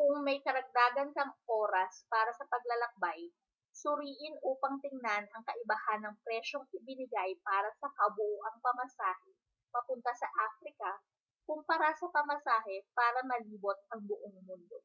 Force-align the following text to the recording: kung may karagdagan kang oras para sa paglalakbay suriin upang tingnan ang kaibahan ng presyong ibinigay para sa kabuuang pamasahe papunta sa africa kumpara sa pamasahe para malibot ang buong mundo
kung 0.00 0.12
may 0.26 0.38
karagdagan 0.46 1.10
kang 1.16 1.34
oras 1.60 1.94
para 2.12 2.30
sa 2.38 2.48
paglalakbay 2.52 3.22
suriin 3.80 4.36
upang 4.50 4.74
tingnan 4.84 5.24
ang 5.30 5.42
kaibahan 5.48 6.00
ng 6.02 6.16
presyong 6.26 6.64
ibinigay 6.76 7.30
para 7.48 7.68
sa 7.80 7.88
kabuuang 7.98 8.56
pamasahe 8.66 9.32
papunta 9.74 10.12
sa 10.20 10.28
africa 10.48 10.92
kumpara 11.46 11.90
sa 12.00 12.06
pamasahe 12.16 12.76
para 12.98 13.20
malibot 13.30 13.76
ang 13.92 14.00
buong 14.08 14.36
mundo 14.48 14.78